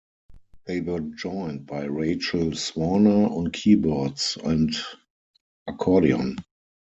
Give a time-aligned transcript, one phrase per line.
[0.65, 4.73] They were joined by Rachel Swaner on keyboards and
[5.67, 6.37] accordion.